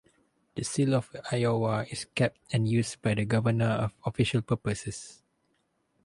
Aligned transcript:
The 0.55 0.63
Seal 0.63 0.95
of 0.95 1.15
Iowa 1.31 1.85
is 1.91 2.05
kept 2.05 2.39
and 2.51 2.67
used 2.67 3.03
by 3.03 3.13
the 3.13 3.23
Governor 3.23 3.89
for 4.01 4.09
official 4.09 4.41
purposes. 4.41 5.21